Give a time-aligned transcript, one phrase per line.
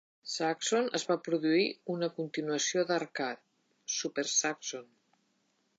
[0.35, 1.67] Zaxxon es va produir
[1.97, 3.43] una continuació d'Arcade:
[3.99, 4.91] Super Zaxxon.